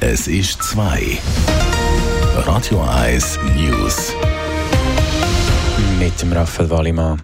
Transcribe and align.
Es 0.00 0.28
ist 0.28 0.62
zwei. 0.62 1.18
Radio 2.34 2.82
1 2.82 3.38
News. 3.56 4.12
Mit 5.98 6.20
dem 6.20 6.32
Raphael 6.34 6.68
Wallimann. 6.68 7.22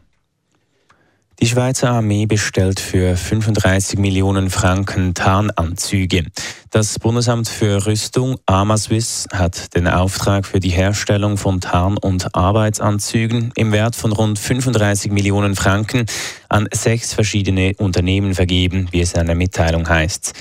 Die 1.39 1.47
Schweizer 1.47 1.91
Armee 1.91 2.25
bestellt 2.25 2.81
für 2.81 3.15
35 3.17 3.99
Millionen 3.99 4.49
Franken 4.49 5.13
Tarnanzüge. 5.13 6.25
Das 6.71 6.99
Bundesamt 6.99 7.47
für 7.47 7.85
Rüstung 7.85 8.39
Amaswiss 8.47 9.29
hat 9.31 9.75
den 9.75 9.87
Auftrag 9.87 10.47
für 10.47 10.61
die 10.61 10.71
Herstellung 10.71 11.37
von 11.37 11.61
Tarn- 11.61 11.99
und 11.99 12.35
Arbeitsanzügen 12.35 13.53
im 13.55 13.73
Wert 13.73 13.97
von 13.97 14.13
rund 14.13 14.39
35 14.39 15.13
Millionen 15.13 15.57
Franken 15.57 16.07
an 16.49 16.69
sechs 16.73 17.13
verschiedene 17.13 17.75
Unternehmen 17.77 18.35
vergeben, 18.35 18.89
wie 18.93 19.03
es 19.03 19.13
in 19.13 19.21
einer 19.21 19.35
Mitteilung 19.35 19.87
heißt. 19.87 20.33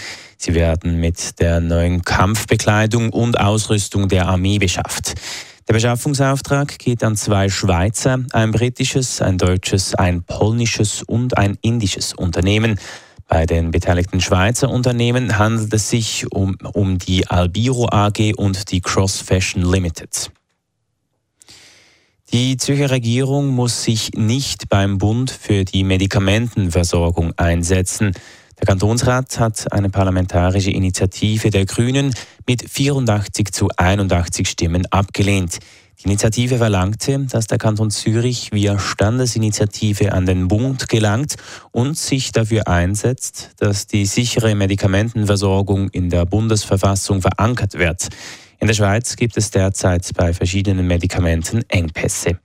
Sie 0.43 0.55
werden 0.55 0.99
mit 0.99 1.39
der 1.39 1.59
neuen 1.59 2.01
Kampfbekleidung 2.01 3.11
und 3.11 3.39
Ausrüstung 3.39 4.07
der 4.07 4.27
Armee 4.27 4.57
beschafft. 4.57 5.13
Der 5.67 5.75
Beschaffungsauftrag 5.75 6.79
geht 6.79 7.03
an 7.03 7.15
zwei 7.15 7.47
Schweizer, 7.47 8.25
ein 8.31 8.49
britisches, 8.49 9.21
ein 9.21 9.37
deutsches, 9.37 9.93
ein 9.93 10.23
polnisches 10.23 11.03
und 11.03 11.37
ein 11.37 11.59
indisches 11.61 12.15
Unternehmen. 12.15 12.79
Bei 13.27 13.45
den 13.45 13.69
beteiligten 13.69 14.19
Schweizer 14.19 14.71
Unternehmen 14.71 15.37
handelt 15.37 15.71
es 15.75 15.91
sich 15.91 16.25
um, 16.31 16.57
um 16.73 16.97
die 16.97 17.27
Albiro 17.27 17.87
AG 17.91 18.33
und 18.35 18.71
die 18.71 18.81
Cross 18.81 19.21
Fashion 19.21 19.61
Limited. 19.61 20.31
Die 22.33 22.57
Zürcher 22.57 22.89
Regierung 22.89 23.49
muss 23.49 23.83
sich 23.83 24.13
nicht 24.15 24.69
beim 24.69 24.97
Bund 24.97 25.29
für 25.29 25.65
die 25.65 25.83
Medikamentenversorgung 25.83 27.33
einsetzen. 27.37 28.13
Der 28.61 28.67
Kantonsrat 28.67 29.39
hat 29.39 29.73
eine 29.73 29.89
parlamentarische 29.89 30.69
Initiative 30.69 31.49
der 31.49 31.65
Grünen 31.65 32.13
mit 32.47 32.69
84 32.69 33.51
zu 33.51 33.69
81 33.75 34.47
Stimmen 34.47 34.85
abgelehnt. 34.91 35.57
Die 35.99 36.05
Initiative 36.05 36.59
verlangte, 36.59 37.25
dass 37.25 37.47
der 37.47 37.57
Kanton 37.57 37.89
Zürich 37.89 38.51
via 38.51 38.77
Standesinitiative 38.77 40.13
an 40.13 40.27
den 40.27 40.47
Bund 40.47 40.89
gelangt 40.89 41.37
und 41.71 41.97
sich 41.97 42.31
dafür 42.31 42.67
einsetzt, 42.67 43.49
dass 43.57 43.87
die 43.87 44.05
sichere 44.05 44.53
Medikamentenversorgung 44.53 45.89
in 45.89 46.11
der 46.11 46.27
Bundesverfassung 46.27 47.23
verankert 47.23 47.79
wird. 47.79 48.09
In 48.59 48.67
der 48.67 48.75
Schweiz 48.75 49.15
gibt 49.15 49.37
es 49.37 49.49
derzeit 49.49 50.07
bei 50.15 50.33
verschiedenen 50.33 50.85
Medikamenten 50.85 51.63
Engpässe. 51.67 52.37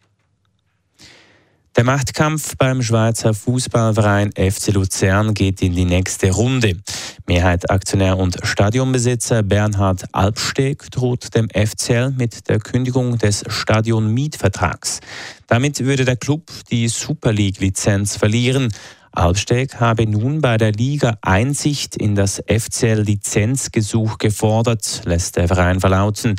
Der 1.76 1.84
Machtkampf 1.84 2.56
beim 2.56 2.80
Schweizer 2.80 3.34
Fußballverein 3.34 4.32
FC 4.32 4.68
Luzern 4.72 5.34
geht 5.34 5.60
in 5.60 5.74
die 5.74 5.84
nächste 5.84 6.30
Runde. 6.30 6.78
Mehrheit 7.26 7.70
Aktionär 7.70 8.16
und 8.16 8.38
Stadionbesitzer 8.44 9.42
Bernhard 9.42 10.04
Albsteg 10.12 10.90
droht 10.90 11.34
dem 11.34 11.50
FCL 11.50 12.12
mit 12.16 12.48
der 12.48 12.60
Kündigung 12.60 13.18
des 13.18 13.44
Stadionmietvertrags. 13.46 15.00
Damit 15.48 15.80
würde 15.80 16.06
der 16.06 16.16
Club 16.16 16.50
die 16.70 16.88
Super 16.88 17.34
League-Lizenz 17.34 18.16
verlieren. 18.16 18.72
Albsteg 19.12 19.78
habe 19.78 20.06
nun 20.06 20.40
bei 20.40 20.56
der 20.56 20.72
Liga 20.72 21.18
Einsicht 21.20 21.94
in 21.94 22.14
das 22.14 22.42
FCL-Lizenzgesuch 22.48 24.16
gefordert, 24.16 25.02
lässt 25.04 25.36
der 25.36 25.48
Verein 25.48 25.80
verlauten. 25.80 26.36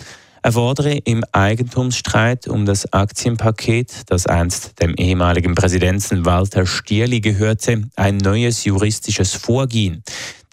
Er 0.48 0.54
fordere 0.54 0.94
im 1.04 1.26
Eigentumsstreit 1.34 2.48
um 2.48 2.66
das 2.66 2.94
Aktienpaket, 2.94 4.04
das 4.06 4.28
einst 4.28 4.80
dem 4.80 4.94
ehemaligen 4.96 5.56
Präsidenten 5.56 6.24
Walter 6.24 6.66
Stierli 6.66 7.20
gehörte, 7.20 7.82
ein 7.98 8.16
neues 8.16 8.64
juristisches 8.64 9.34
Vorgehen. 9.34 10.04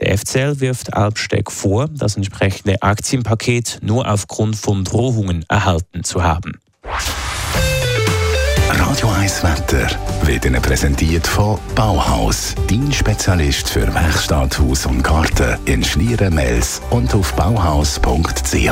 Der 0.01 0.19
FCL 0.19 0.59
wirft 0.59 0.95
Albsteg 0.95 1.53
vor, 1.53 1.87
das 1.87 2.17
entsprechende 2.17 2.83
Aktienpaket 2.83 3.79
nur 3.83 4.11
aufgrund 4.11 4.57
von 4.57 4.83
Drohungen 4.83 5.45
erhalten 5.49 6.03
zu 6.03 6.25
haben. 6.25 6.59
Radio 8.69 9.09
1 9.11 9.45
Wetter 9.45 9.87
wird 10.25 10.45
Ihnen 10.45 10.61
präsentiert 10.61 11.25
von 11.25 11.61
Bauhaus, 11.77 12.57
dein 12.69 12.91
Spezialist 12.91 13.71
für 13.71 13.95
Werkstatt, 13.95 14.59
Haus 14.59 14.87
und 14.87 15.05
Garten 15.05 15.57
in 15.67 15.85
Schlieren, 15.85 16.35
Mels 16.35 16.83
und 16.91 17.15
auf 17.15 17.33
bauhaus.ch. 17.35 18.71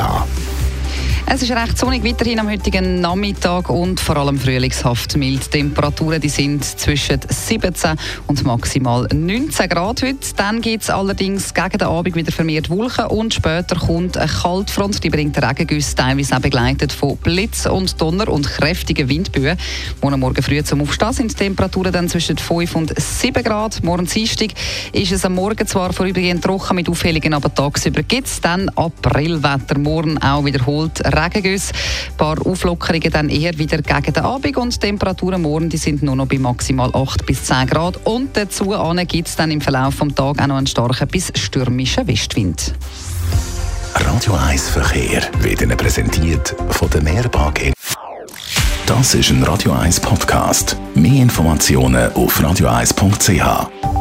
Es 1.34 1.40
ist 1.40 1.50
recht 1.50 1.78
sonnig 1.78 2.04
weiterhin 2.04 2.40
am 2.40 2.50
heutigen 2.50 3.00
Nachmittag 3.00 3.70
und 3.70 3.98
vor 3.98 4.18
allem 4.18 4.38
frühlingshaft 4.38 5.16
mild. 5.16 5.46
Die 5.46 5.60
Temperaturen 5.60 6.20
die 6.20 6.28
sind 6.28 6.62
zwischen 6.62 7.20
17 7.26 7.96
und 8.26 8.44
maximal 8.44 9.08
19 9.10 9.66
Grad 9.70 10.02
heute. 10.02 10.18
Dann 10.36 10.60
gibt 10.60 10.82
es 10.82 10.90
allerdings 10.90 11.54
gegen 11.54 11.78
den 11.78 11.88
Abend 11.88 12.14
wieder 12.14 12.30
vermehrt 12.30 12.68
Wolken 12.68 13.06
und 13.06 13.32
später 13.32 13.76
kommt 13.76 14.18
eine 14.18 14.30
Kaltfront, 14.30 15.02
die 15.02 15.08
bringt 15.08 15.42
Regengüsse, 15.42 15.96
teilweise 15.96 16.36
auch 16.36 16.40
begleitet 16.40 16.92
von 16.92 17.16
Blitz 17.16 17.64
und 17.64 17.98
Donner 17.98 18.28
und 18.28 18.46
kräftigen 18.46 19.08
Windböen. 19.08 19.56
Morgen 20.02 20.20
Morgen 20.20 20.42
früh 20.42 20.62
zum 20.62 20.82
Aufstehen 20.82 21.14
sind 21.14 21.32
die 21.32 21.36
Temperaturen 21.36 21.94
dann 21.94 22.10
zwischen 22.10 22.36
5 22.36 22.76
und 22.76 23.00
7 23.00 23.42
Grad. 23.42 23.82
Morgen 23.82 24.04
Dienstag 24.04 24.50
ist 24.92 25.12
es 25.12 25.24
am 25.24 25.36
Morgen 25.36 25.66
zwar 25.66 25.94
vorübergehend 25.94 26.44
trocken 26.44 26.76
mit 26.76 26.90
Aufhellungen, 26.90 27.32
aber 27.32 27.54
tagsüber 27.54 28.02
gibt 28.02 28.26
es 28.26 28.38
dann 28.42 28.68
Aprilwetter. 28.76 29.78
Morgen 29.78 30.18
auch 30.18 30.44
wiederholt 30.44 31.00
Regengüsse. 31.22 31.72
Ein 32.10 32.16
paar 32.16 32.46
Auflockerungen 32.46 33.10
dann 33.10 33.28
eher 33.28 33.56
wieder 33.58 33.78
gegen 33.78 34.12
den 34.12 34.22
Abend 34.22 34.56
und 34.56 34.74
die 34.74 34.78
Temperaturen 34.78 35.42
morgen 35.42 35.68
die 35.68 35.76
sind 35.76 36.02
nur 36.02 36.16
noch 36.16 36.26
bei 36.26 36.38
maximal 36.38 36.90
8 36.94 37.26
bis 37.26 37.44
10 37.44 37.66
Grad. 37.66 37.98
Und 38.04 38.36
dazu 38.36 38.74
gibt 39.06 39.28
es 39.28 39.36
dann 39.36 39.50
im 39.50 39.60
Verlauf 39.60 39.98
des 39.98 40.14
Tages 40.14 40.42
auch 40.42 40.46
noch 40.46 40.56
einen 40.56 40.66
starken 40.66 41.08
bis 41.08 41.32
stürmischen 41.34 42.06
Westwind. 42.06 42.74
Radio 43.94 44.34
1 44.34 44.70
Verkehr 44.70 45.22
wird 45.40 45.60
Ihnen 45.60 45.76
präsentiert 45.76 46.54
von 46.70 46.88
der 46.90 47.02
Mehrbar 47.02 47.52
Das 48.86 49.14
ist 49.14 49.30
ein 49.30 49.42
Radio 49.44 49.72
1 49.72 50.00
Podcast. 50.00 50.76
Mehr 50.94 51.22
Informationen 51.22 52.12
auf 52.14 52.40
radio1.ch. 52.40 53.91